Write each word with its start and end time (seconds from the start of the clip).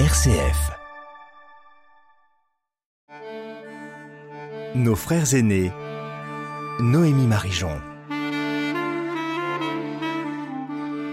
RCF. 0.00 0.72
Nos 4.74 4.96
frères 4.96 5.34
aînés. 5.34 5.70
Noémie 6.80 7.28
Marijon. 7.28 7.80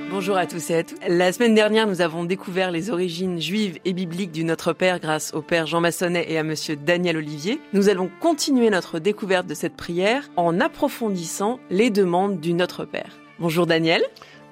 Bonjour 0.09 0.35
à 0.35 0.47
tous 0.47 0.71
et 0.71 0.77
à 0.77 0.83
toutes. 0.83 0.97
La 1.07 1.31
semaine 1.31 1.53
dernière, 1.53 1.85
nous 1.85 2.01
avons 2.01 2.23
découvert 2.23 2.71
les 2.71 2.89
origines 2.89 3.39
juives 3.39 3.77
et 3.85 3.93
bibliques 3.93 4.31
du 4.31 4.43
Notre 4.43 4.73
Père 4.73 4.99
grâce 4.99 5.31
au 5.35 5.43
Père 5.43 5.67
Jean 5.67 5.79
Massonnet 5.79 6.25
et 6.27 6.39
à 6.39 6.43
Monsieur 6.43 6.75
Daniel 6.75 7.17
Olivier. 7.17 7.61
Nous 7.73 7.87
allons 7.87 8.09
continuer 8.19 8.71
notre 8.71 8.97
découverte 8.97 9.45
de 9.45 9.53
cette 9.53 9.75
prière 9.75 10.31
en 10.37 10.59
approfondissant 10.59 11.59
les 11.69 11.91
demandes 11.91 12.39
du 12.39 12.53
Notre 12.53 12.85
Père. 12.85 13.15
Bonjour 13.37 13.67
Daniel. 13.67 14.01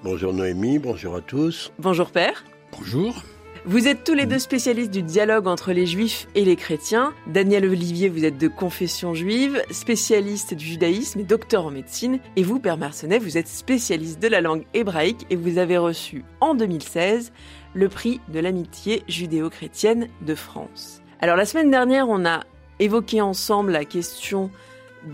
Bonjour 0.04 0.34
Noémie, 0.34 0.78
bonjour 0.78 1.16
à 1.16 1.22
tous. 1.22 1.72
Bonjour 1.80 2.12
Père. 2.12 2.46
Bonjour. 2.78 3.24
Vous 3.66 3.90
êtes 3.90 4.06
tous 4.06 4.14
les 4.14 4.26
deux 4.26 4.40
spécialistes 4.40 4.92
du 4.92 5.04
dialogue 5.04 5.46
entre 5.46 5.74
les 5.74 5.86
juifs 5.86 6.28
et 6.34 6.46
les 6.46 6.56
chrétiens. 6.56 7.14
Daniel 7.28 7.66
Olivier, 7.66 8.08
vous 8.08 8.24
êtes 8.24 8.38
de 8.38 8.48
confession 8.48 9.14
juive, 9.14 9.62
spécialiste 9.70 10.54
du 10.54 10.66
judaïsme 10.66 11.20
et 11.20 11.24
docteur 11.24 11.66
en 11.66 11.72
médecine. 11.72 12.20
Et 12.38 12.44
vous, 12.44 12.60
Père 12.60 12.78
Marcenet, 12.78 13.20
vous 13.20 13.38
êtes 13.38 13.50
spécialiste 13.50 14.22
de 14.22 14.30
la 14.30 14.40
langue 14.40 14.64
hébraïque 14.74 15.26
et 15.30 15.36
vous 15.36 15.58
avez 15.58 15.78
reçu 15.78 16.24
en 16.40 16.56
2016 16.56 17.34
le 17.74 17.90
prix 17.90 18.22
de 18.30 18.40
l'amitié 18.40 19.04
judéo-chrétienne 19.10 20.08
de 20.22 20.36
France. 20.36 21.02
Alors 21.20 21.36
la 21.36 21.46
semaine 21.46 21.70
dernière, 21.70 22.08
on 22.08 22.26
a 22.26 22.46
évoqué 22.80 23.20
ensemble 23.20 23.74
la 23.74 23.84
question 23.84 24.52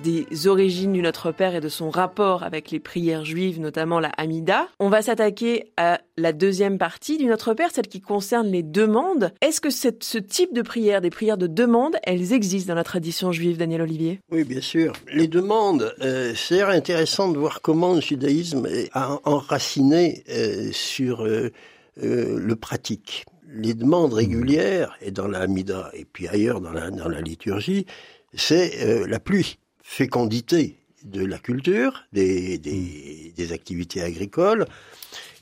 des 0.03 0.48
origines 0.48 0.94
du 0.94 1.02
Notre 1.02 1.31
Père 1.31 1.55
et 1.55 1.62
de 1.62 1.70
son 1.70 1.89
rapport 1.89 2.44
avec 2.44 2.71
les 2.71 2.80
prières 2.80 3.25
juives, 3.25 3.59
notamment 3.59 3.99
la 3.99 4.09
Hamida. 4.09 4.67
On 4.80 4.89
va 4.89 5.02
s'attaquer 5.02 5.71
à 5.77 6.02
la 6.17 6.34
deuxième 6.34 6.77
partie 6.77 7.17
du 7.17 7.25
Notre 7.25 7.53
Père, 7.53 7.71
celle 7.71 7.88
qui 7.88 8.02
concerne 8.02 8.48
les 8.48 8.63
demandes. 8.63 9.31
Est-ce 9.41 9.61
que 9.61 9.70
ce 9.70 10.17
type 10.17 10.53
de 10.53 10.61
prière, 10.61 11.02
des 11.02 11.09
prières 11.09 11.38
de 11.38 11.47
demande, 11.47 11.97
elles 12.03 12.33
existent 12.33 12.73
dans 12.73 12.78
la 12.78 12.83
tradition 12.83 13.31
juive, 13.31 13.58
Daniel 13.58 13.81
Olivier? 13.81 14.19
Oui, 14.31 14.44
bien 14.44 14.61
sûr. 14.61 14.94
Les 15.11 15.28
demandes, 15.28 15.94
euh, 16.02 16.33
c'est 16.36 16.61
intéressant 16.61 17.31
de 17.31 17.38
voir 17.38 17.61
comment 17.61 17.94
le 17.94 18.02
judaïsme 18.02 18.67
a 18.94 19.19
enraciné 19.23 20.23
euh, 20.30 20.69
sur 20.72 21.25
euh, 21.25 21.52
le 21.97 22.56
pratique. 22.56 23.25
Les 23.47 23.73
demandes 23.73 24.13
régulières, 24.13 24.97
et 25.02 25.11
dans 25.11 25.28
la 25.28 25.41
Hamida, 25.41 25.89
et 25.94 26.06
puis 26.06 26.28
ailleurs 26.28 26.59
dans 26.59 26.72
la, 26.72 27.22
liturgie, 27.22 27.86
c'est 28.33 29.08
la 29.08 29.19
pluie 29.19 29.59
fécondité 29.88 30.80
de 31.03 31.23
la 31.23 31.38
culture, 31.38 32.03
des, 32.11 32.58
des, 32.58 33.31
des, 33.38 33.52
activités 33.52 34.02
agricoles, 34.02 34.66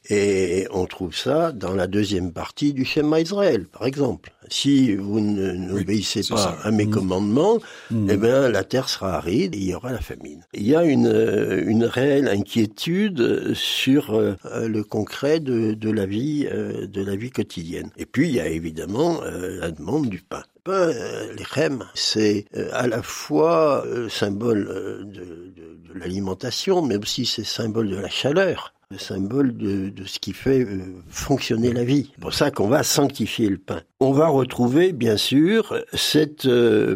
et 0.09 0.67
on 0.71 0.85
trouve 0.85 1.15
ça 1.15 1.51
dans 1.51 1.73
la 1.73 1.87
deuxième 1.87 2.33
partie 2.33 2.73
du 2.73 2.83
schéma 2.85 3.21
Israël, 3.21 3.65
par 3.67 3.85
exemple. 3.85 4.33
Si 4.49 4.95
vous 4.95 5.21
n'obéissez 5.21 6.19
oui, 6.19 6.27
pas 6.29 6.37
ça. 6.37 6.57
à 6.63 6.71
mes 6.71 6.85
mmh. 6.85 6.89
commandements, 6.91 7.59
mmh. 7.91 8.09
eh 8.09 8.17
bien, 8.17 8.49
la 8.49 8.63
terre 8.63 8.89
sera 8.89 9.15
aride 9.15 9.55
et 9.55 9.59
il 9.59 9.65
y 9.65 9.73
aura 9.75 9.91
la 9.91 10.01
famine. 10.01 10.43
Il 10.53 10.67
y 10.67 10.75
a 10.75 10.83
une, 10.83 11.63
une 11.65 11.85
réelle 11.85 12.27
inquiétude 12.27 13.53
sur 13.53 14.13
euh, 14.13 14.35
le 14.67 14.83
concret 14.83 15.39
de, 15.39 15.73
de 15.73 15.89
la 15.89 16.05
vie, 16.05 16.47
euh, 16.51 16.85
de 16.87 17.01
la 17.01 17.15
vie 17.15 17.31
quotidienne. 17.31 17.89
Et 17.97 18.05
puis, 18.05 18.27
il 18.27 18.35
y 18.35 18.41
a 18.41 18.47
évidemment 18.47 19.21
euh, 19.23 19.59
la 19.59 19.71
demande 19.71 20.09
du 20.09 20.19
pain 20.21 20.43
pain, 20.63 20.71
euh, 20.71 21.33
les 21.37 21.43
crèmes, 21.43 21.85
c'est 21.93 22.45
euh, 22.55 22.69
à 22.73 22.87
la 22.87 23.01
fois 23.01 23.85
euh, 23.85 24.09
symbole 24.09 24.65
de, 25.11 25.51
de, 25.55 25.93
de 25.93 25.99
l'alimentation, 25.99 26.81
mais 26.81 26.97
aussi 26.97 27.25
c'est 27.25 27.43
symbole 27.43 27.89
de 27.89 27.97
la 27.97 28.09
chaleur, 28.09 28.73
le 28.93 28.99
symbole 28.99 29.57
de, 29.57 29.91
ce 30.05 30.19
qui 30.19 30.33
fait 30.33 30.65
fonctionner 31.09 31.73
la 31.73 31.83
vie. 31.83 32.11
C'est 32.13 32.21
pour 32.21 32.33
ça 32.33 32.51
qu'on 32.51 32.67
va 32.67 32.83
sanctifier 32.83 33.49
le 33.49 33.57
pain. 33.57 33.81
On 33.99 34.11
va 34.11 34.27
retrouver, 34.27 34.93
bien 34.93 35.17
sûr, 35.17 35.75
cette 35.93 36.47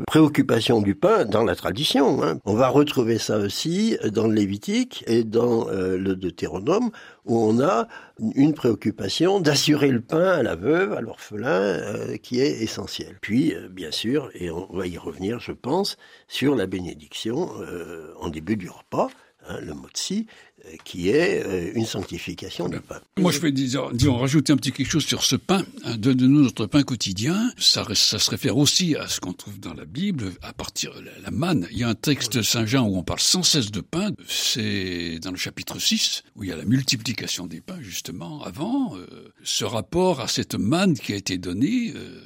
préoccupation 0.05 0.81
du 0.81 0.95
pain 0.95 1.25
dans 1.25 1.43
la 1.43 1.55
tradition. 1.55 2.23
Hein. 2.23 2.39
On 2.45 2.53
va 2.53 2.69
retrouver 2.69 3.17
ça 3.17 3.37
aussi 3.37 3.97
dans 4.11 4.27
le 4.27 4.33
Lévitique 4.33 5.03
et 5.07 5.23
dans 5.23 5.67
le 5.69 6.15
Deutéronome, 6.15 6.91
où 7.27 7.37
on 7.37 7.59
a 7.59 7.87
une 8.35 8.53
préoccupation 8.53 9.39
d'assurer 9.39 9.89
le 9.89 10.01
pain 10.01 10.31
à 10.31 10.43
la 10.43 10.55
veuve, 10.55 10.93
à 10.93 11.01
l'orphelin, 11.01 11.47
euh, 11.47 12.17
qui 12.17 12.39
est 12.39 12.61
essentiel. 12.61 13.17
Puis, 13.21 13.53
euh, 13.53 13.67
bien 13.69 13.91
sûr, 13.91 14.29
et 14.33 14.49
on 14.49 14.67
va 14.73 14.87
y 14.87 14.97
revenir, 14.97 15.39
je 15.39 15.51
pense, 15.51 15.97
sur 16.27 16.55
la 16.55 16.65
bénédiction 16.65 17.49
euh, 17.61 18.13
en 18.19 18.29
début 18.29 18.57
du 18.57 18.69
repas, 18.69 19.09
hein, 19.47 19.59
le 19.61 19.73
motzi, 19.73 20.27
qui 20.83 21.09
est 21.09 21.71
une 21.75 21.85
sanctification 21.85 22.67
du 22.67 22.79
pain. 22.79 22.99
Moi, 23.17 23.31
je 23.31 23.39
vais 23.39 23.51
dire, 23.51 23.91
disons, 23.91 24.17
rajouter 24.17 24.53
un 24.53 24.57
petit 24.57 24.71
quelque 24.71 24.89
chose 24.89 25.05
sur 25.05 25.23
ce 25.23 25.35
pain, 25.35 25.63
hein, 25.83 25.97
de, 25.97 26.13
de 26.13 26.27
notre 26.27 26.65
pain 26.65 26.83
quotidien. 26.83 27.51
Ça, 27.57 27.85
ça, 27.93 28.19
se 28.19 28.29
réfère 28.29 28.57
aussi 28.57 28.95
à 28.95 29.07
ce 29.07 29.19
qu'on 29.19 29.33
trouve 29.33 29.59
dans 29.59 29.73
la 29.73 29.85
Bible, 29.85 30.33
à 30.41 30.53
partir 30.53 30.93
de 30.95 31.01
la, 31.01 31.11
la 31.23 31.31
manne. 31.31 31.67
Il 31.71 31.77
y 31.77 31.83
a 31.83 31.89
un 31.89 31.95
texte 31.95 32.37
de 32.37 32.41
Saint 32.41 32.65
Jean 32.65 32.87
où 32.87 32.97
on 32.97 33.03
parle 33.03 33.19
sans 33.19 33.43
cesse 33.43 33.71
de 33.71 33.81
pain. 33.81 34.11
C'est 34.27 35.19
dans 35.19 35.31
le 35.31 35.37
chapitre 35.37 35.79
6, 35.79 36.23
où 36.35 36.43
il 36.43 36.49
y 36.49 36.53
a 36.53 36.57
la 36.57 36.65
multiplication 36.65 37.47
des 37.47 37.61
pains, 37.61 37.81
justement, 37.81 38.43
avant. 38.43 38.97
Euh, 38.97 39.31
ce 39.43 39.63
rapport 39.63 40.21
à 40.21 40.27
cette 40.27 40.55
manne 40.55 40.95
qui 40.97 41.13
a 41.13 41.15
été 41.15 41.37
donnée... 41.37 41.93
Euh, 41.95 42.19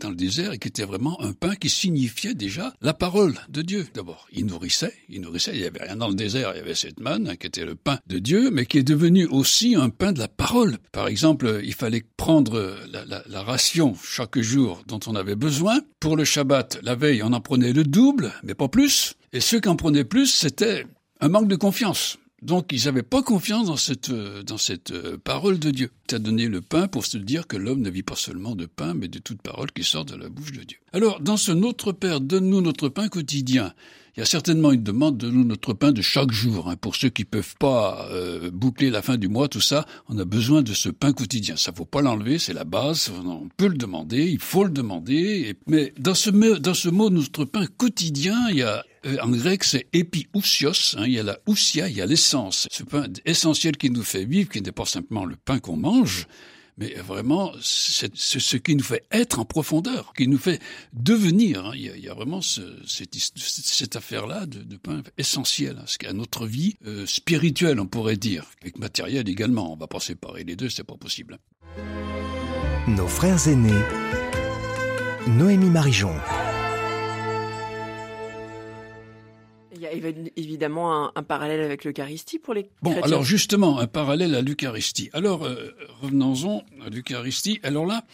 dans 0.00 0.10
le 0.10 0.16
désert 0.16 0.52
et 0.52 0.58
qui 0.58 0.68
était 0.68 0.84
vraiment 0.84 1.20
un 1.22 1.32
pain 1.32 1.54
qui 1.54 1.68
signifiait 1.68 2.34
déjà 2.34 2.72
la 2.80 2.94
parole 2.94 3.34
de 3.48 3.62
Dieu. 3.62 3.86
D'abord, 3.94 4.26
il 4.32 4.46
nourrissait, 4.46 4.92
il 5.08 5.20
nourrissait, 5.20 5.52
il 5.54 5.60
y 5.60 5.66
avait 5.66 5.82
rien 5.82 5.96
dans 5.96 6.08
le 6.08 6.14
désert, 6.14 6.52
il 6.54 6.58
y 6.58 6.60
avait 6.60 6.74
cette 6.74 7.00
manne 7.00 7.28
hein, 7.28 7.36
qui 7.36 7.46
était 7.46 7.64
le 7.64 7.74
pain 7.74 7.98
de 8.06 8.18
Dieu, 8.18 8.50
mais 8.50 8.66
qui 8.66 8.78
est 8.78 8.82
devenu 8.82 9.26
aussi 9.26 9.74
un 9.74 9.90
pain 9.90 10.12
de 10.12 10.18
la 10.18 10.28
parole. 10.28 10.78
Par 10.92 11.08
exemple, 11.08 11.60
il 11.64 11.74
fallait 11.74 12.04
prendre 12.16 12.76
la 12.90 13.42
ration 13.42 13.94
chaque 14.02 14.38
jour 14.38 14.82
dont 14.86 15.00
on 15.06 15.14
avait 15.14 15.36
besoin. 15.36 15.80
Pour 16.00 16.16
le 16.16 16.24
Shabbat, 16.24 16.78
la 16.82 16.94
veille, 16.94 17.22
on 17.22 17.32
en 17.32 17.40
prenait 17.40 17.72
le 17.72 17.84
double, 17.84 18.32
mais 18.42 18.54
pas 18.54 18.68
plus. 18.68 19.14
Et 19.32 19.40
ceux 19.40 19.60
qui 19.60 19.68
en 19.68 19.76
prenaient 19.76 20.04
plus, 20.04 20.26
c'était 20.32 20.86
un 21.20 21.28
manque 21.28 21.48
de 21.48 21.56
confiance. 21.56 22.18
Donc 22.42 22.66
ils 22.70 22.84
n'avaient 22.84 23.02
pas 23.02 23.22
confiance 23.22 23.66
dans 23.66 23.76
cette, 23.76 24.10
dans 24.10 24.58
cette 24.58 24.92
parole 25.18 25.58
de 25.58 25.70
Dieu. 25.70 25.90
As 26.12 26.18
donné 26.18 26.48
le 26.48 26.60
pain 26.60 26.86
pour 26.86 27.06
se 27.06 27.18
dire 27.18 27.46
que 27.46 27.56
l'homme 27.56 27.80
ne 27.80 27.90
vit 27.90 28.02
pas 28.02 28.16
seulement 28.16 28.54
de 28.54 28.66
pain, 28.66 28.94
mais 28.94 29.08
de 29.08 29.18
toute 29.18 29.42
parole 29.42 29.72
qui 29.72 29.84
sort 29.84 30.04
de 30.04 30.14
la 30.14 30.28
bouche 30.28 30.52
de 30.52 30.62
Dieu. 30.62 30.78
Alors, 30.92 31.20
dans 31.20 31.36
ce 31.36 31.52
Notre 31.52 31.92
Père, 31.92 32.20
donne-nous 32.20 32.60
notre 32.60 32.88
pain 32.88 33.08
quotidien. 33.08 33.74
Il 34.16 34.20
y 34.20 34.22
a 34.22 34.26
certainement 34.26 34.72
une 34.72 34.82
demande 34.82 35.18
de 35.18 35.28
nous 35.28 35.44
notre 35.44 35.74
pain 35.74 35.92
de 35.92 36.00
chaque 36.00 36.32
jour. 36.32 36.70
Hein. 36.70 36.76
Pour 36.76 36.96
ceux 36.96 37.10
qui 37.10 37.26
peuvent 37.26 37.54
pas 37.58 38.08
euh, 38.10 38.50
boucler 38.50 38.88
la 38.88 39.02
fin 39.02 39.18
du 39.18 39.28
mois, 39.28 39.46
tout 39.46 39.60
ça, 39.60 39.84
on 40.08 40.18
a 40.18 40.24
besoin 40.24 40.62
de 40.62 40.72
ce 40.72 40.88
pain 40.88 41.12
quotidien. 41.12 41.56
Ça 41.58 41.70
faut 41.70 41.84
pas 41.84 42.00
l'enlever, 42.00 42.38
c'est 42.38 42.54
la 42.54 42.64
base. 42.64 43.12
On 43.26 43.48
peut 43.58 43.68
le 43.68 43.76
demander, 43.76 44.26
il 44.26 44.40
faut 44.40 44.64
le 44.64 44.70
demander. 44.70 45.54
Mais 45.66 45.92
dans 45.98 46.14
ce, 46.14 46.30
dans 46.30 46.72
ce 46.72 46.88
mot 46.88 47.10
notre 47.10 47.44
pain 47.44 47.66
quotidien, 47.66 48.48
il 48.48 48.56
y 48.56 48.62
a 48.62 48.82
euh, 49.06 49.18
en 49.22 49.30
grec, 49.30 49.64
c'est 49.64 49.86
épiousios. 49.92 50.96
Hein, 50.96 51.04
il 51.06 51.12
y 51.12 51.18
a 51.18 51.22
la 51.22 51.38
ousia, 51.46 51.88
il 51.88 51.96
y 51.96 52.00
a 52.00 52.06
l'essence. 52.06 52.68
Ce 52.70 52.82
pain 52.82 53.06
essentiel 53.24 53.76
qui 53.76 53.90
nous 53.90 54.02
fait 54.02 54.24
vivre, 54.24 54.50
qui 54.50 54.60
n'est 54.60 54.72
pas 54.72 54.84
simplement 54.84 55.24
le 55.24 55.36
pain 55.36 55.58
qu'on 55.58 55.76
mange, 55.76 56.26
mais 56.78 56.92
vraiment, 56.94 57.52
c'est 57.62 58.14
ce 58.14 58.56
qui 58.58 58.76
nous 58.76 58.84
fait 58.84 59.04
être 59.10 59.38
en 59.38 59.46
profondeur, 59.46 60.12
qui 60.14 60.28
nous 60.28 60.38
fait 60.38 60.60
devenir. 60.92 61.66
Hein. 61.66 61.72
Il, 61.74 62.04
y 62.04 62.08
a, 62.08 62.14
vraiment 62.14 62.42
ce, 62.42 62.60
cette, 62.86 63.96
affaire-là 63.96 64.44
de, 64.44 64.76
pain 64.76 65.02
essentiel, 65.16 65.78
hein, 65.80 65.84
ce 65.86 65.96
qu'à 65.96 66.12
notre 66.12 66.46
vie 66.46 66.76
euh, 66.86 67.06
spirituelle, 67.06 67.80
on 67.80 67.86
pourrait 67.86 68.18
dire, 68.18 68.44
et 68.64 68.72
matérielle 68.78 69.28
également. 69.28 69.72
On 69.72 69.76
va 69.76 69.86
pas 69.86 70.00
séparer 70.00 70.44
les 70.44 70.56
deux, 70.56 70.68
c'est 70.68 70.84
pas 70.84 70.96
possible. 70.96 71.38
Nos 72.88 73.08
frères 73.08 73.48
aînés, 73.48 73.72
Noémie 75.26 75.70
Marijon. 75.70 76.14
Évidemment 80.36 81.04
un, 81.06 81.12
un 81.14 81.22
parallèle 81.22 81.60
avec 81.60 81.84
l'Eucharistie 81.84 82.38
pour 82.38 82.54
les 82.54 82.68
Bon, 82.82 82.90
chrétiens. 82.90 83.06
alors 83.10 83.24
justement, 83.24 83.78
un 83.78 83.86
parallèle 83.86 84.34
à 84.34 84.42
l'Eucharistie. 84.42 85.10
Alors, 85.12 85.44
euh, 85.44 85.74
revenons-en 86.02 86.62
à 86.84 86.90
l'Eucharistie. 86.90 87.60
Alors 87.62 87.86
là, 87.86 88.04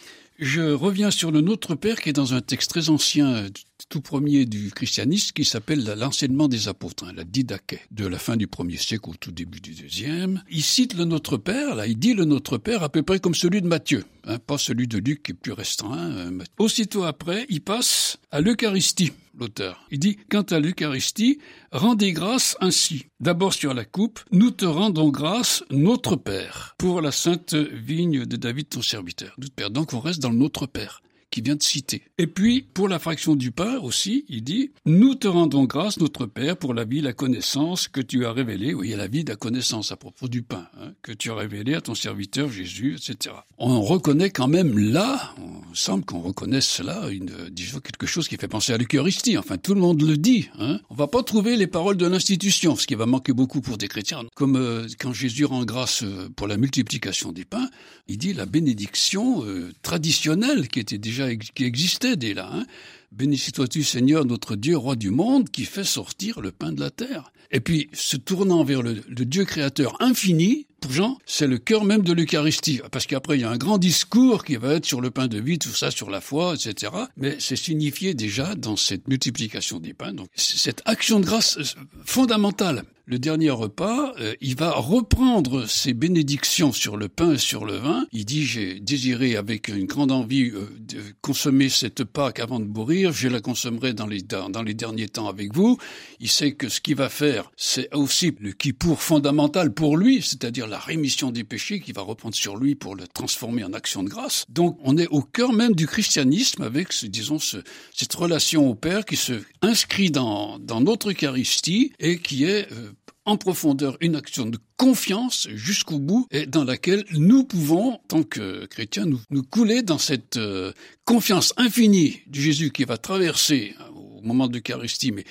je 0.43 0.61
reviens 0.61 1.09
sur 1.09 1.31
le 1.31 1.41
Notre 1.41 1.75
Père 1.75 2.01
qui 2.01 2.09
est 2.09 2.13
dans 2.13 2.33
un 2.33 2.41
texte 2.41 2.69
très 2.69 2.89
ancien, 2.89 3.47
tout 3.89 4.01
premier 4.01 4.45
du 4.45 4.71
christianisme, 4.71 5.31
qui 5.33 5.45
s'appelle 5.45 5.83
l'enseignement 5.97 6.47
des 6.47 6.67
apôtres, 6.67 7.05
hein, 7.05 7.13
la 7.15 7.23
didaché, 7.23 7.79
de 7.91 8.05
la 8.05 8.19
fin 8.19 8.35
du 8.35 8.47
premier 8.47 8.77
siècle 8.77 9.09
au 9.09 9.13
tout 9.13 9.31
début 9.31 9.61
du 9.61 9.73
deuxième. 9.73 10.43
Il 10.49 10.63
cite 10.63 10.95
le 10.95 11.05
Notre 11.05 11.37
Père, 11.37 11.75
là, 11.75 11.87
il 11.87 11.97
dit 11.97 12.13
le 12.13 12.25
Notre 12.25 12.57
Père 12.57 12.83
à 12.83 12.89
peu 12.89 13.03
près 13.03 13.19
comme 13.19 13.35
celui 13.35 13.61
de 13.61 13.67
Matthieu, 13.67 14.03
hein, 14.25 14.37
pas 14.37 14.57
celui 14.57 14.87
de 14.87 14.97
Luc 14.97 15.23
qui 15.23 15.31
est 15.31 15.35
plus 15.35 15.53
restreint. 15.53 16.11
Euh, 16.11 16.39
Aussitôt 16.57 17.03
après, 17.03 17.45
il 17.49 17.61
passe 17.61 18.17
à 18.31 18.41
l'Eucharistie 18.41 19.13
l'auteur. 19.37 19.85
Il 19.91 19.99
dit, 19.99 20.17
quant 20.29 20.43
à 20.43 20.59
l'Eucharistie, 20.59 21.39
rendez 21.71 22.11
grâce 22.11 22.55
ainsi. 22.59 23.05
D'abord 23.23 23.53
sur 23.53 23.73
la 23.73 23.85
coupe, 23.85 24.19
nous 24.33 24.51
te 24.51 24.65
rendons 24.65 25.07
grâce, 25.07 25.63
notre 25.69 26.17
Père, 26.17 26.75
pour 26.77 26.99
la 26.99 27.13
sainte 27.13 27.53
vigne 27.53 28.25
de 28.25 28.35
David, 28.35 28.67
ton 28.67 28.81
serviteur. 28.81 29.33
Notre 29.37 29.55
Père. 29.55 29.69
Donc 29.69 29.93
on 29.93 30.01
reste 30.01 30.21
dans 30.21 30.33
Notre 30.33 30.65
Père 30.65 31.01
qu'il 31.33 31.43
vient 31.43 31.55
de 31.55 31.63
citer. 31.63 32.03
Et 32.19 32.27
puis, 32.27 32.61
pour 32.61 32.87
la 32.87 32.99
fraction 32.99 33.35
du 33.35 33.51
pain 33.51 33.79
aussi, 33.79 34.23
il 34.29 34.43
dit, 34.43 34.71
nous 34.85 35.15
te 35.15 35.27
rendons 35.27 35.63
grâce, 35.63 35.99
notre 35.99 36.27
Père, 36.27 36.57
pour 36.57 36.75
la 36.75 36.85
vie, 36.85 37.01
la 37.01 37.13
connaissance 37.13 37.87
que 37.87 38.01
tu 38.01 38.25
as 38.25 38.31
révélée, 38.31 38.75
oui, 38.75 38.93
la 38.95 39.07
vie, 39.07 39.23
la 39.23 39.35
connaissance 39.35 39.91
à 39.91 39.97
propos 39.97 40.27
du 40.27 40.43
pain, 40.43 40.67
hein, 40.79 40.93
que 41.01 41.11
tu 41.11 41.31
as 41.31 41.35
révélé 41.35 41.73
à 41.73 41.81
ton 41.81 41.95
serviteur 41.95 42.51
Jésus, 42.51 42.95
etc. 42.95 43.35
On 43.57 43.81
reconnaît 43.81 44.29
quand 44.29 44.47
même 44.47 44.77
là, 44.77 45.33
on 45.39 45.73
semble 45.73 46.05
qu'on 46.05 46.21
reconnaisse 46.21 46.67
cela, 46.67 47.09
une, 47.09 47.49
disons 47.49 47.79
quelque 47.79 48.05
chose 48.05 48.27
qui 48.27 48.37
fait 48.37 48.47
penser 48.47 48.73
à 48.73 48.77
l'Eucharistie. 48.77 49.37
Enfin, 49.37 49.57
tout 49.57 49.73
le 49.73 49.81
monde 49.81 50.03
le 50.03 50.17
dit. 50.17 50.49
Hein. 50.59 50.79
On 50.91 50.95
va 50.95 51.07
pas 51.07 51.23
trouver 51.23 51.55
les 51.55 51.67
paroles 51.67 51.97
de 51.97 52.05
l'institution, 52.05 52.75
ce 52.75 52.85
qui 52.85 52.93
va 52.93 53.07
manquer 53.07 53.33
beaucoup 53.33 53.61
pour 53.61 53.77
des 53.77 53.87
chrétiens. 53.87 54.21
Comme 54.35 54.55
euh, 54.55 54.87
quand 54.99 55.13
Jésus 55.13 55.45
rend 55.45 55.65
grâce 55.65 56.03
euh, 56.03 56.29
pour 56.35 56.47
la 56.47 56.57
multiplication 56.57 57.31
des 57.31 57.45
pains, 57.45 57.69
il 58.07 58.17
dit 58.19 58.33
la 58.33 58.45
bénédiction 58.45 59.43
euh, 59.45 59.71
traditionnelle 59.81 60.67
qui 60.67 60.79
était 60.79 60.99
déjà 60.99 61.22
qui 61.55 61.63
existait 61.65 62.15
dès 62.15 62.33
là. 62.33 62.49
Hein. 62.51 62.65
Béni 63.11 63.37
sois-tu 63.37 63.83
Seigneur 63.83 64.25
notre 64.25 64.55
Dieu, 64.55 64.75
roi 64.75 64.95
du 64.95 65.11
monde, 65.11 65.49
qui 65.49 65.65
fait 65.65 65.83
sortir 65.83 66.41
le 66.41 66.51
pain 66.51 66.71
de 66.71 66.79
la 66.79 66.89
terre? 66.89 67.31
Et 67.51 67.59
puis, 67.59 67.87
se 67.93 68.17
tournant 68.17 68.63
vers 68.63 68.81
le, 68.81 68.95
Dieu 69.09 69.45
créateur 69.45 69.95
infini, 70.01 70.65
Jean, 70.91 71.17
c'est 71.25 71.47
le 71.47 71.57
cœur 71.57 71.83
même 71.83 72.03
de 72.03 72.13
l'Eucharistie. 72.13 72.81
Parce 72.91 73.05
qu'après, 73.05 73.37
il 73.37 73.41
y 73.41 73.43
a 73.43 73.49
un 73.49 73.57
grand 73.57 73.77
discours 73.77 74.43
qui 74.43 74.55
va 74.55 74.73
être 74.73 74.85
sur 74.85 75.01
le 75.01 75.11
pain 75.11 75.27
de 75.27 75.39
vie, 75.39 75.59
tout 75.59 75.69
ça, 75.69 75.91
sur 75.91 76.09
la 76.09 76.21
foi, 76.21 76.55
etc. 76.55 76.91
Mais 77.17 77.37
c'est 77.39 77.55
signifié 77.55 78.13
déjà 78.13 78.55
dans 78.55 78.75
cette 78.75 79.07
multiplication 79.07 79.79
des 79.79 79.93
pains. 79.93 80.13
Donc, 80.13 80.27
cette 80.35 80.81
action 80.85 81.19
de 81.19 81.25
grâce 81.25 81.57
euh, 81.57 81.63
fondamentale 82.05 82.83
le 83.05 83.19
dernier 83.19 83.49
repas, 83.49 84.13
euh, 84.19 84.33
il 84.39 84.55
va 84.55 84.71
reprendre 84.71 85.67
ses 85.67 85.93
bénédictions 85.93 86.71
sur 86.71 86.95
le 86.95 87.09
pain 87.09 87.33
et 87.33 87.37
sur 87.37 87.65
le 87.65 87.75
vin. 87.75 88.07
Il 88.13 88.23
dit, 88.23 88.45
j'ai 88.45 88.79
désiré 88.79 89.35
avec 89.35 89.67
une 89.67 89.85
grande 89.85 90.11
envie 90.11 90.51
euh, 90.51 90.69
de 90.79 90.99
consommer 91.21 91.67
cette 91.67 92.05
Pâque 92.05 92.39
avant 92.39 92.59
de 92.59 92.65
mourir, 92.65 93.11
je 93.11 93.27
la 93.27 93.41
consommerai 93.41 93.93
dans 93.93 94.07
les, 94.07 94.21
dans, 94.21 94.61
les 94.61 94.73
derniers 94.73 95.09
temps 95.09 95.27
avec 95.27 95.53
vous. 95.53 95.77
Il 96.19 96.29
sait 96.29 96.53
que 96.53 96.69
ce 96.69 96.79
qu'il 96.79 96.95
va 96.95 97.09
faire, 97.09 97.51
c'est 97.57 97.93
aussi 97.93 98.35
le 98.39 98.51
qui 98.51 98.71
pour 98.71 99.01
fondamental 99.01 99.73
pour 99.73 99.97
lui, 99.97 100.21
c'est-à-dire 100.21 100.67
la 100.73 100.79
rémission 100.79 101.29
des 101.29 101.43
péchés 101.43 101.79
qu'il 101.79 101.93
va 101.93 102.01
reprendre 102.01 102.33
sur 102.33 102.57
lui 102.57 102.73
pour 102.73 102.95
le 102.95 103.07
transformer 103.07 103.63
en 103.63 103.73
action 103.73 104.01
de 104.01 104.09
grâce. 104.09 104.45
Donc 104.49 104.79
on 104.83 104.97
est 104.97 105.07
au 105.09 105.21
cœur 105.21 105.53
même 105.53 105.75
du 105.75 105.85
christianisme 105.85 106.63
avec, 106.63 106.87
disons, 107.05 107.37
ce, 107.37 107.57
cette 107.93 108.13
relation 108.15 108.67
au 108.67 108.73
Père 108.73 109.05
qui 109.05 109.15
se 109.15 109.33
inscrit 109.61 110.09
dans, 110.09 110.57
notre 110.81 111.11
Eucharistie 111.11 111.93
et 111.99 112.17
qui 112.17 112.45
est 112.45 112.71
euh, 112.71 112.91
en 113.23 113.37
profondeur 113.37 113.97
une 114.01 114.15
action 114.15 114.47
de 114.47 114.57
confiance 114.77 115.47
jusqu'au 115.53 115.99
bout 115.99 116.25
et 116.31 116.47
dans 116.47 116.63
laquelle 116.63 117.05
nous 117.11 117.43
pouvons, 117.43 117.99
tant 118.07 118.23
que 118.23 118.65
chrétiens, 118.65 119.05
nous, 119.05 119.43
couler 119.43 119.83
dans 119.83 119.99
cette 119.99 120.37
euh, 120.37 120.73
confiance 121.05 121.53
infinie 121.57 122.21
du 122.25 122.41
Jésus 122.41 122.71
qui 122.71 122.83
va 122.83 122.97
traverser 122.97 123.75
moment 124.23 124.47
de 124.47 124.53
l'Eucharistie, 124.53 125.11
mais 125.11 125.25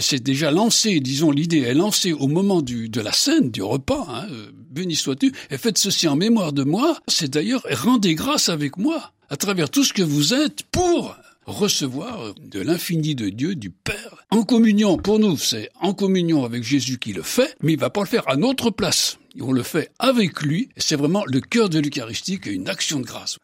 c'est 0.00 0.22
déjà 0.22 0.50
lancé, 0.50 1.00
disons, 1.00 1.30
l'idée 1.30 1.60
est 1.60 1.74
lancée 1.74 2.12
au 2.12 2.28
moment 2.28 2.62
de 2.62 3.00
la 3.00 3.12
scène, 3.12 3.50
du 3.50 3.62
repas, 3.62 4.06
hein, 4.08 4.26
euh, 4.30 4.50
béni 4.70 4.96
sois-tu, 4.96 5.32
et 5.50 5.58
faites 5.58 5.78
ceci 5.78 6.08
en 6.08 6.16
mémoire 6.16 6.52
de 6.52 6.64
moi, 6.64 6.98
c'est 7.08 7.30
d'ailleurs 7.30 7.66
rendez 7.70 8.14
grâce 8.14 8.48
avec 8.48 8.76
moi, 8.76 9.12
à 9.30 9.36
travers 9.36 9.70
tout 9.70 9.84
ce 9.84 9.92
que 9.92 10.02
vous 10.02 10.34
êtes, 10.34 10.62
pour 10.70 11.16
recevoir 11.46 12.34
de 12.40 12.60
l'infini 12.60 13.14
de 13.14 13.28
Dieu, 13.28 13.54
du 13.54 13.70
Père. 13.70 14.24
En 14.30 14.44
communion, 14.44 14.96
pour 14.96 15.18
nous, 15.18 15.36
c'est 15.36 15.70
en 15.80 15.92
communion 15.92 16.44
avec 16.44 16.62
Jésus 16.62 16.98
qui 16.98 17.12
le 17.12 17.22
fait, 17.22 17.56
mais 17.62 17.72
il 17.72 17.78
va 17.78 17.90
pas 17.90 18.00
le 18.00 18.06
faire 18.06 18.28
à 18.28 18.36
notre 18.36 18.70
place. 18.70 19.18
On 19.40 19.52
le 19.52 19.62
fait 19.62 19.90
avec 19.98 20.42
lui, 20.42 20.68
et 20.76 20.80
c'est 20.80 20.96
vraiment 20.96 21.24
le 21.26 21.40
cœur 21.40 21.68
de 21.68 21.78
l'Eucharistie, 21.78 22.38
est 22.44 22.50
une 22.50 22.68
action 22.68 23.00
de 23.00 23.06
grâce. 23.06 23.38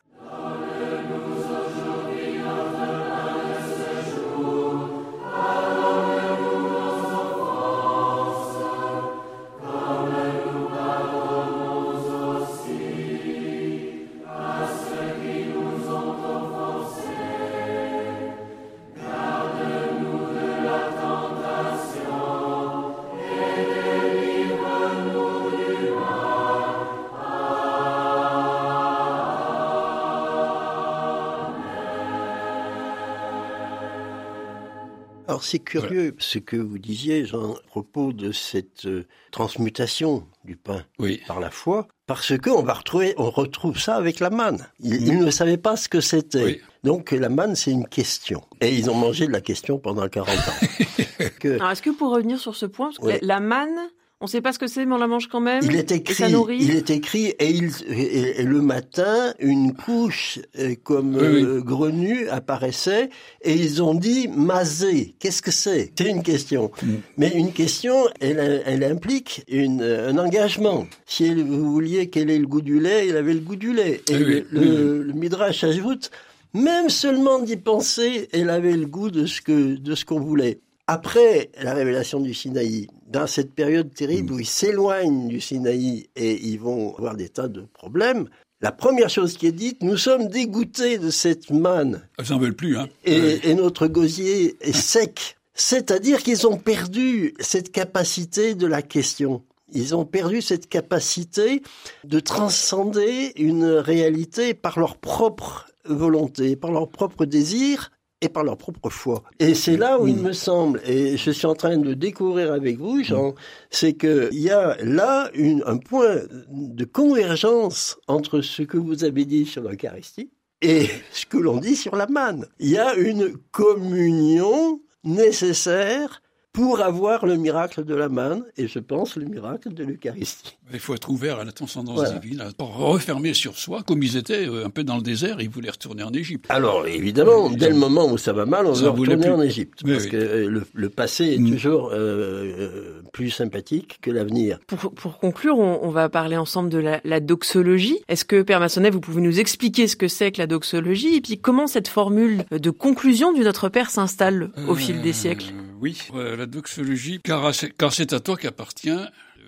Alors 35.39 35.45
c'est 35.45 35.61
curieux 35.61 36.17
ce 36.19 36.41
que 36.41 36.57
vous 36.57 36.81
disiez, 36.81 37.25
Jean, 37.25 37.53
à 37.53 37.61
propos 37.69 38.13
de 38.13 38.33
cette 38.33 38.87
euh, 38.87 39.07
transmutation 39.31 40.27
du 40.45 40.57
pain 40.57 40.83
par 41.29 41.39
la 41.39 41.53
foi, 41.53 41.87
parce 42.09 42.37
qu'on 42.37 42.65
va 42.65 42.75
retrouver, 42.75 43.15
on 43.19 43.31
retrouve 43.31 43.79
ça 43.79 43.95
avec 43.95 44.19
la 44.19 44.31
manne. 44.31 44.67
Ils, 44.81 45.17
ne 45.17 45.31
savaient 45.31 45.57
pas 45.57 45.77
ce 45.77 45.89
que 45.89 46.01
c'était. 46.01 46.61
Donc 46.83 47.13
la 47.13 47.29
manne, 47.29 47.55
c'est 47.55 47.71
une 47.71 47.87
question. 47.87 48.43
Et 48.61 48.75
ils 48.75 48.91
ont 48.91 48.97
mangé 48.97 49.29
de 49.29 49.33
la 49.33 49.41
question 49.41 49.79
pendant 49.79 50.09
40 50.09 50.29
ans. 50.29 51.23
Alors 51.45 51.71
est-ce 51.71 51.83
que 51.83 51.91
pour 51.91 52.11
revenir 52.11 52.41
sur 52.41 52.57
ce 52.57 52.67
point, 52.67 52.91
la 53.23 53.39
manne, 53.39 53.79
on 54.21 54.25
ne 54.25 54.31
sait 54.31 54.41
pas 54.41 54.53
ce 54.53 54.59
que 54.59 54.67
c'est, 54.67 54.85
mais 54.85 54.95
on 54.95 54.99
la 54.99 55.07
mange 55.07 55.29
quand 55.29 55.41
même. 55.41 55.63
Il 55.63 55.77
est 55.77 55.93
écrit, 55.93 56.25
il 56.59 56.71
est 56.73 56.91
écrit, 56.91 57.27
et, 57.39 57.51
il, 57.51 57.71
et, 57.89 58.43
le 58.43 58.61
matin, 58.61 59.33
une 59.39 59.75
couche 59.75 60.41
euh, 60.59 60.75
comme 60.83 61.17
euh, 61.17 61.61
grenue 61.61 62.29
apparaissait, 62.29 63.11
et 63.43 63.55
ils 63.55 63.81
ont 63.81 63.95
dit 63.95 64.27
mazé. 64.27 65.15
Qu'est-ce 65.21 65.41
que 65.41 65.53
c'est? 65.53 65.93
C'est 65.97 66.09
une 66.09 66.25
question. 66.25 66.73
Mm. 66.83 66.95
Mais 67.17 67.31
une 67.33 67.53
question, 67.53 67.95
elle, 68.21 68.63
elle 68.67 68.83
implique 68.83 69.45
une, 69.47 69.83
un 69.83 70.19
engagement. 70.19 70.89
Si 71.07 71.33
vous 71.33 71.71
vouliez 71.71 72.11
quel 72.11 72.29
est 72.31 72.39
le 72.39 72.47
goût 72.49 72.63
du 72.63 72.81
lait, 72.81 73.07
il 73.07 73.17
avait 73.17 73.35
le 73.35 73.41
goût 73.41 73.57
du 73.57 73.73
lait. 73.73 74.03
Et 74.11 74.19
le, 74.19 74.47
le, 74.51 75.13
Midrash 75.13 75.63
ajoute, 75.63 76.11
même 76.55 76.89
seulement 76.89 77.39
d'y 77.39 77.57
penser, 77.57 78.29
elle 78.33 78.51
avait 78.51 78.77
le 78.77 78.87
goût 78.87 79.13
de 79.13 79.27
ce 79.27 79.41
que 79.41 79.77
de 79.77 79.95
ce 79.95 80.05
qu'on 80.05 80.19
voulait. 80.19 80.59
Après 80.89 81.51
la 81.63 81.75
révélation 81.75 82.19
du 82.19 82.35
Sinaï, 82.35 82.89
dans 83.09 83.27
cette 83.27 83.53
période 83.53 83.93
terrible 83.93 84.33
mm. 84.33 84.37
où 84.37 84.41
ils 84.41 84.47
s'éloignent 84.47 85.29
du 85.29 85.41
Sinaï 85.41 86.09
et 86.17 86.47
ils 86.47 86.61
vont 86.61 86.95
avoir 86.97 87.17
des 87.17 87.29
tas 87.29 87.49
de 87.49 87.63
problèmes, 87.73 88.29
la 88.61 88.73
première 88.73 89.09
chose 89.09 89.37
qui 89.37 89.47
est 89.47 89.53
dite, 89.53 89.83
nous 89.83 89.97
sommes 89.97 90.29
dégoûtés 90.29 90.99
de 90.99 91.11
cette 91.11 91.51
manne. 91.51 92.03
Ils 92.19 92.33
n'en 92.33 92.39
veulent 92.39 92.57
plus, 92.57 92.77
hein. 92.77 92.89
Et, 93.05 93.51
et 93.51 93.55
notre 93.55 93.87
gosier 93.87 94.57
est 94.61 94.73
sec. 94.77 95.37
C'est-à-dire 95.55 96.23
qu'ils 96.23 96.47
ont 96.47 96.57
perdu 96.57 97.35
cette 97.41 97.73
capacité 97.73 98.55
de 98.55 98.67
la 98.67 98.83
question. 98.83 99.43
Ils 99.73 99.95
ont 99.95 100.05
perdu 100.05 100.41
cette 100.41 100.69
capacité 100.69 101.63
de 102.05 102.21
transcender 102.21 103.33
une 103.37 103.67
réalité 103.67 104.55
par 104.55 104.79
leur 104.79 104.97
propre 104.97 105.67
volonté, 105.85 106.57
par 106.57 106.73
leur 106.73 106.89
propre 106.89 107.25
désir, 107.25 107.91
et 108.21 108.29
par 108.29 108.45
leur 108.45 108.57
propre 108.57 108.91
foi. 108.91 109.23
Et 109.39 109.55
c'est 109.55 109.77
là 109.77 110.01
où 110.01 110.09
il 110.09 110.17
me 110.17 110.33
semble, 110.33 110.81
et 110.85 111.17
je 111.17 111.31
suis 111.31 111.47
en 111.47 111.55
train 111.55 111.77
de 111.77 111.95
découvrir 111.95 112.53
avec 112.53 112.79
vous, 112.79 113.03
Jean, 113.03 113.35
c'est 113.71 113.95
qu'il 113.95 114.29
y 114.33 114.51
a 114.51 114.77
là 114.83 115.31
une, 115.35 115.63
un 115.67 115.77
point 115.77 116.23
de 116.51 116.85
convergence 116.85 117.99
entre 118.09 118.41
ce 118.41 118.63
que 118.63 118.77
vous 118.77 119.05
avez 119.05 119.25
dit 119.25 119.47
sur 119.47 119.63
l'Eucharistie 119.63 120.31
et 120.63 120.89
ce 121.13 121.27
que 121.27 121.39
l'on 121.39 121.59
dit 121.59 121.77
sur 121.77 121.95
la 121.95 122.07
manne. 122.09 122.47
Il 122.59 122.71
y 122.71 122.79
a 122.79 122.95
une 122.95 123.37
communion 123.53 124.81
nécessaire 125.05 126.23
pour 126.53 126.81
avoir 126.81 127.27
le 127.27 127.37
miracle 127.37 127.85
de 127.85 127.95
la 127.95 128.09
manne 128.09 128.45
et 128.57 128.69
je 128.69 128.79
pense 128.79 129.17
le 129.17 129.27
miracle 129.27 129.73
de 129.73 129.85
l'Eucharistie. 129.85 130.57
Il 130.73 130.81
faut 130.81 130.95
être 130.95 131.09
ouvert 131.09 131.39
à 131.39 131.45
la 131.45 131.53
transcendance 131.53 132.13
divine, 132.15 132.43
refermer 132.59 133.35
sur 133.35 133.57
soi, 133.57 133.83
comme 133.87 134.03
ils 134.03 134.17
étaient 134.17 134.47
euh, 134.47 134.67
un 134.67 134.71
peu 134.71 134.85
dans 134.85 134.97
le 134.97 135.03
désert, 135.03 135.41
ils 135.41 135.49
voulaient 135.49 135.71
retourner 135.71 136.03
en 136.03 136.13
Égypte. 136.13 136.47
Alors 136.49 136.87
évidemment, 136.87 137.51
dès 137.51 137.69
le 137.69 137.77
moment 137.77 138.11
où 138.11 138.19
ça 138.19 138.33
va 138.33 138.45
mal, 138.45 138.67
on 138.67 138.73
veut 138.73 138.89
retourner 138.89 139.31
en 139.31 139.41
Égypte, 139.41 139.83
parce 139.87 140.07
que 140.07 140.17
euh, 140.17 140.63
le, 140.73 140.89
passé 140.89 141.35
est 141.35 141.39
mm. 141.39 141.51
toujours 141.51 141.91
euh, 141.93 143.03
plus 143.13 143.31
sympathique 143.31 143.99
que 144.03 144.11
l'avenir. 144.11 144.59
Pour, 144.67 144.93
pour, 144.93 145.19
conclure, 145.19 145.59
on, 145.59 145.81
on, 145.83 145.91
va 145.91 146.09
parler 146.09 146.37
ensemble 146.37 146.71
de 146.71 146.79
la, 146.79 147.01
la 147.05 147.21
doxologie. 147.21 148.01
Est-ce 148.09 148.25
que 148.25 148.43
Père 148.43 148.61
Massonnet, 148.61 148.91
vous 148.91 149.01
pouvez 149.01 149.21
nous 149.21 149.41
expliquer 149.41 149.87
ce 149.87 149.97
que 149.97 150.09
c'est 150.09 150.33
que 150.33 150.39
la 150.39 150.47
doxologie 150.47 151.17
et 151.17 151.21
puis 151.21 151.39
comment 151.39 151.67
cette 151.67 151.89
formule 151.89 152.45
de 152.51 152.71
conclusion 152.71 153.33
du 153.33 153.41
Notre 153.41 153.69
Père 153.69 153.91
s'installe 153.91 154.51
au 154.69 154.75
fil 154.75 155.01
des 155.03 155.13
siècles? 155.13 155.53
Oui, 155.81 155.99
la 156.15 156.47
doxologie, 156.47 157.21
car 157.23 157.53
c'est 157.55 158.13
à 158.13 158.21
toi 158.21 158.37
qu'appartient 158.37 158.91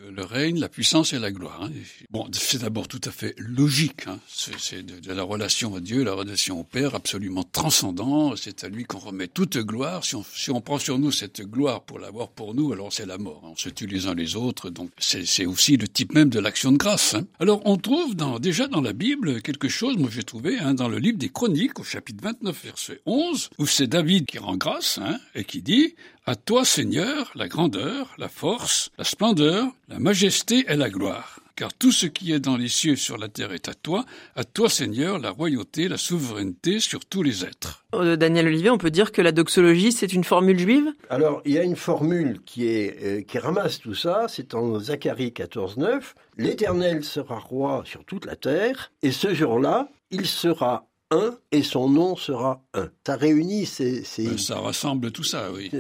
le 0.09 0.25
règne, 0.25 0.59
la 0.59 0.69
puissance 0.69 1.13
et 1.13 1.19
la 1.19 1.31
gloire. 1.31 1.63
Hein. 1.63 1.71
Bon, 2.11 2.27
c'est 2.33 2.63
d'abord 2.63 2.89
tout 2.89 3.01
à 3.05 3.11
fait 3.11 3.35
logique. 3.39 4.07
Hein. 4.07 4.19
C'est 4.27 4.85
de, 4.85 5.13
la 5.13 5.23
relation 5.23 5.75
à 5.75 5.81
Dieu, 5.81 6.03
la 6.05 6.15
relation 6.15 6.61
au 6.61 6.65
Père, 6.65 6.95
absolument 6.95 7.45
transcendant. 7.45 8.35
C'est 8.37 8.65
à 8.65 8.69
lui 8.69 8.85
qu'on 8.85 8.99
remet 8.99 9.29
toute 9.29 9.59
gloire. 9.59 10.05
Si 10.05 10.17
on, 10.17 10.25
si 10.35 10.51
on 10.51 10.61
prend 10.61 10.79
sur 10.79 10.99
nous 10.99 11.13
cette 11.13 11.43
gloire 11.43 11.83
pour 11.83 11.99
l'avoir 11.99 12.29
pour 12.29 12.55
nous, 12.55 12.73
alors 12.73 12.93
c'est 12.93 13.07
la 13.07 13.19
mort. 13.19 13.43
On 13.45 13.57
se 13.57 13.69
tue 13.69 13.87
les 13.87 14.07
uns 14.07 14.15
les 14.15 14.37
autres. 14.37 14.71
Donc 14.71 14.91
c'est 14.99 15.47
aussi 15.47 15.77
le 15.77 15.89
type 15.89 16.15
même 16.15 16.31
de 16.31 16.41
l'action 16.41 16.73
de 16.73 16.79
grâce. 16.79 17.15
Hein. 17.15 17.27
Alors 17.39 17.63
on 17.65 17.77
trouve 17.77 18.15
dans, 18.15 18.39
déjà 18.39 18.67
dans 18.67 18.81
la 18.81 18.93
Bible 18.93 19.43
quelque 19.43 19.69
chose, 19.69 19.97
moi 19.97 20.11
j'ai 20.13 20.25
trouvé, 20.25 20.59
hein, 20.59 20.75
dans 20.75 20.89
le 20.89 20.99
livre 20.99 21.19
des 21.19 21.29
Chroniques, 21.29 21.79
au 21.79 21.85
chapitre 21.85 22.23
29, 22.23 22.65
verset 22.65 23.01
11, 23.07 23.51
où 23.59 23.67
c'est 23.67 23.87
David 23.87 24.27
qui 24.27 24.39
rend 24.39 24.57
grâce 24.57 24.99
hein, 24.99 25.19
et 25.35 25.45
qui 25.45 25.63
dit 25.63 25.95
à 26.27 26.37
toi, 26.37 26.65
Seigneur, 26.65 27.31
la 27.35 27.49
grandeur, 27.49 28.15
la 28.19 28.29
force, 28.29 28.91
la 28.99 29.05
splendeur, 29.05 29.67
la 29.89 29.99
majesté 29.99 30.65
et 30.69 30.77
la 30.77 30.91
gloire. 30.91 31.41
Car 31.57 31.75
tout 31.75 31.93
ce 31.93 32.07
qui 32.07 32.33
est 32.33 32.41
dans 32.41 32.57
les 32.57 32.69
cieux 32.69 32.93
et 32.93 32.97
sur 32.97 33.19
la 33.19 33.29
terre 33.29 33.53
est 33.53 33.69
à 33.69 33.75
toi. 33.75 34.05
À 34.35 34.45
toi, 34.45 34.69
Seigneur, 34.71 35.19
la 35.19 35.31
royauté, 35.31 35.89
la 35.89 35.99
souveraineté 35.99 36.81
sur 36.81 37.05
tous 37.05 37.23
les 37.23 37.45
êtres. 37.45 37.85
Euh, 37.95 38.17
Daniel 38.17 38.47
Olivier, 38.47 38.71
on 38.71 38.79
peut 38.79 38.91
dire 38.91 39.13
que 39.13 39.21
la 39.21 39.33
doxologie, 39.33 39.93
c'est 39.93 40.13
une 40.13 40.25
formule 40.25 40.59
juive? 40.59 40.93
Alors, 41.11 41.43
il 41.45 41.53
y 41.53 41.59
a 41.59 41.63
une 41.63 41.77
formule 41.77 42.41
qui, 42.47 42.67
est, 42.67 42.97
euh, 43.03 43.23
qui 43.23 43.39
ramasse 43.39 43.79
tout 43.79 43.95
ça. 43.95 44.27
C'est 44.29 44.55
en 44.55 44.79
Zacharie 44.79 45.33
14, 45.33 45.77
9. 45.77 46.15
L'Éternel 46.39 47.05
sera 47.05 47.39
roi 47.39 47.83
sur 47.85 48.05
toute 48.05 48.25
la 48.25 48.37
terre. 48.37 48.93
Et 49.03 49.13
ce 49.13 49.35
jour-là, 49.35 49.89
il 50.11 50.27
sera 50.27 50.87
un 51.11 51.37
et 51.53 51.63
son 51.63 51.89
nom 51.89 52.17
sera 52.17 52.63
un. 52.75 52.89
Ça 53.07 53.17
réunit 53.17 53.67
ces, 53.67 54.03
ben, 54.19 54.39
ça 54.39 54.59
rassemble 54.59 55.11
tout 55.11 55.25
ça, 55.25 55.51
oui. 55.53 55.71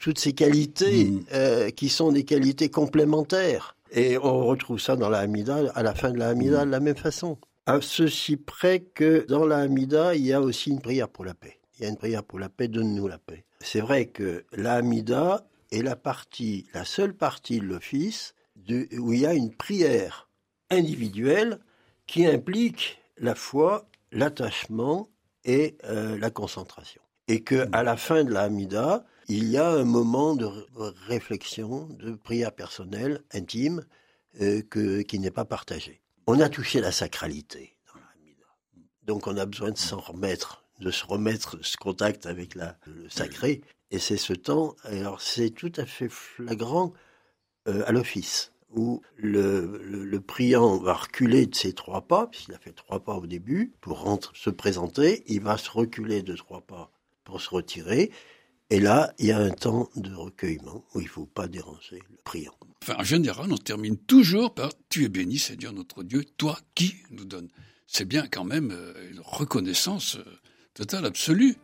toutes 0.00 0.18
ces 0.18 0.32
qualités 0.32 1.06
mm. 1.06 1.24
euh, 1.32 1.70
qui 1.70 1.88
sont 1.88 2.12
des 2.12 2.24
qualités 2.24 2.68
complémentaires. 2.68 3.76
Et 3.92 4.18
on 4.18 4.46
retrouve 4.46 4.80
ça 4.80 4.96
dans 4.96 5.08
la 5.08 5.20
Hamida, 5.20 5.70
à 5.74 5.82
la 5.82 5.94
fin 5.94 6.10
de 6.10 6.18
la 6.18 6.28
Hamida, 6.28 6.62
mm. 6.62 6.66
de 6.66 6.70
la 6.70 6.80
même 6.80 6.96
façon. 6.96 7.38
À 7.66 7.80
ceci 7.80 8.36
près 8.36 8.80
que 8.80 9.26
dans 9.28 9.44
la 9.44 9.58
Hamida, 9.58 10.14
il 10.14 10.24
y 10.24 10.32
a 10.32 10.40
aussi 10.40 10.70
une 10.70 10.80
prière 10.80 11.08
pour 11.08 11.24
la 11.24 11.34
paix. 11.34 11.58
Il 11.78 11.82
y 11.82 11.86
a 11.86 11.90
une 11.90 11.96
prière 11.96 12.22
pour 12.22 12.38
la 12.38 12.48
paix, 12.48 12.68
donne-nous 12.68 13.08
la 13.08 13.18
paix. 13.18 13.44
C'est 13.60 13.80
vrai 13.80 14.06
que 14.06 14.44
la 14.52 14.74
Hamida 14.74 15.46
est 15.72 15.82
la 15.82 15.96
partie, 15.96 16.66
la 16.74 16.84
seule 16.84 17.14
partie 17.14 17.58
de 17.58 17.64
l'office 17.64 18.34
où 18.98 19.12
il 19.12 19.20
y 19.20 19.26
a 19.26 19.34
une 19.34 19.52
prière 19.52 20.28
individuelle 20.70 21.58
qui 22.06 22.26
implique 22.26 22.98
la 23.18 23.34
foi 23.34 23.88
l'attachement 24.16 25.10
et 25.44 25.76
euh, 25.84 26.18
la 26.18 26.30
concentration. 26.30 27.02
Et 27.28 27.42
que 27.42 27.68
à 27.72 27.82
la 27.82 27.96
fin 27.96 28.24
de 28.24 28.32
la 28.32 28.42
Hamida, 28.42 29.04
il 29.28 29.48
y 29.48 29.56
a 29.58 29.68
un 29.68 29.84
moment 29.84 30.34
de 30.34 30.48
réflexion, 31.06 31.86
de 31.90 32.12
prière 32.12 32.52
personnelle, 32.52 33.22
intime, 33.32 33.84
euh, 34.40 34.62
que, 34.62 35.02
qui 35.02 35.18
n'est 35.18 35.30
pas 35.30 35.44
partagé. 35.44 36.00
On 36.26 36.40
a 36.40 36.48
touché 36.48 36.80
la 36.80 36.92
sacralité 36.92 37.76
dans 37.86 38.00
la. 38.00 38.06
Donc 39.02 39.26
on 39.26 39.36
a 39.36 39.46
besoin 39.46 39.70
de 39.70 39.78
s'en 39.78 39.98
remettre, 39.98 40.64
de 40.80 40.90
se 40.90 41.04
remettre 41.04 41.58
ce 41.62 41.76
contact 41.76 42.26
avec 42.26 42.54
la, 42.54 42.76
le 42.86 43.08
sacré. 43.08 43.62
Et 43.90 43.98
c'est 43.98 44.16
ce 44.16 44.32
temps, 44.32 44.74
alors 44.84 45.20
c'est 45.20 45.50
tout 45.50 45.72
à 45.76 45.86
fait 45.86 46.08
flagrant 46.08 46.92
euh, 47.68 47.84
à 47.86 47.92
l'office 47.92 48.52
où 48.76 49.02
le, 49.16 50.18
priant 50.18 50.78
va 50.78 50.94
reculer 50.94 51.46
de 51.46 51.54
ses 51.54 51.72
trois 51.72 52.02
pas, 52.02 52.26
puisqu'il 52.26 52.54
a 52.54 52.58
fait 52.58 52.72
trois 52.72 53.00
pas 53.00 53.14
au 53.14 53.26
début, 53.26 53.72
pour 53.80 54.18
se 54.34 54.50
présenter, 54.50 55.24
il 55.26 55.40
va 55.40 55.56
se 55.56 55.70
reculer 55.70 56.22
de 56.22 56.34
trois 56.34 56.60
pas 56.60 56.92
pour 57.24 57.40
se 57.40 57.50
retirer, 57.50 58.12
et 58.70 58.80
là, 58.80 59.12
il 59.18 59.26
y 59.26 59.32
a 59.32 59.38
un 59.38 59.50
temps 59.50 59.88
de 59.94 60.12
recueillement 60.12 60.84
où 60.94 61.00
il 61.00 61.04
ne 61.04 61.08
faut 61.08 61.26
pas 61.26 61.46
déranger 61.46 62.00
le 62.10 62.16
priant. 62.24 62.54
Enfin, 62.82 62.96
en 62.98 63.04
général, 63.04 63.52
on 63.52 63.56
termine 63.56 63.96
toujours 63.96 64.54
par 64.54 64.70
Tu 64.88 65.04
es 65.04 65.08
béni, 65.08 65.38
Seigneur 65.38 65.72
notre 65.72 66.02
Dieu, 66.02 66.24
toi 66.36 66.58
qui 66.74 66.94
nous 67.10 67.24
donne. 67.24 67.48
C'est 67.86 68.04
bien 68.04 68.26
quand 68.26 68.44
même 68.44 68.72
euh, 68.72 69.10
une 69.10 69.20
reconnaissance 69.20 70.16
euh, 70.16 70.24
totale, 70.74 71.06
absolue. 71.06 71.56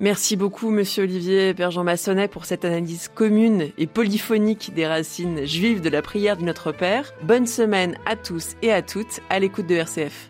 Merci 0.00 0.36
beaucoup, 0.36 0.70
monsieur 0.70 1.02
Olivier 1.02 1.52
Père 1.52 1.70
Jean 1.70 1.84
Massonnet, 1.84 2.26
pour 2.26 2.46
cette 2.46 2.64
analyse 2.64 3.08
commune 3.14 3.68
et 3.76 3.86
polyphonique 3.86 4.72
des 4.74 4.86
racines 4.86 5.44
juives 5.44 5.82
de 5.82 5.90
la 5.90 6.00
prière 6.00 6.38
du 6.38 6.44
Notre 6.44 6.72
Père. 6.72 7.12
Bonne 7.22 7.46
semaine 7.46 7.98
à 8.06 8.16
tous 8.16 8.56
et 8.62 8.72
à 8.72 8.80
toutes 8.80 9.20
à 9.28 9.38
l'écoute 9.38 9.66
de 9.66 9.74
RCF. 9.74 10.29